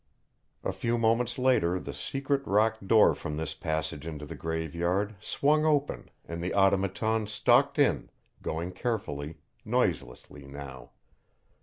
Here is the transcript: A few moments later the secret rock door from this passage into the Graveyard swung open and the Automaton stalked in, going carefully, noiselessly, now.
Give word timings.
A 0.63 0.73
few 0.73 0.97
moments 0.97 1.37
later 1.37 1.79
the 1.79 1.93
secret 1.93 2.41
rock 2.47 2.77
door 2.83 3.13
from 3.13 3.37
this 3.37 3.53
passage 3.53 4.03
into 4.03 4.25
the 4.25 4.33
Graveyard 4.33 5.13
swung 5.19 5.63
open 5.63 6.09
and 6.27 6.43
the 6.43 6.55
Automaton 6.55 7.27
stalked 7.27 7.77
in, 7.77 8.09
going 8.41 8.71
carefully, 8.71 9.37
noiselessly, 9.63 10.47
now. 10.47 10.89